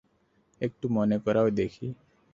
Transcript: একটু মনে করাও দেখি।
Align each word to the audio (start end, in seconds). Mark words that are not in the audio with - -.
একটু 0.61 0.85
মনে 0.89 1.17
করাও 1.19 1.47
দেখি। 1.51 1.87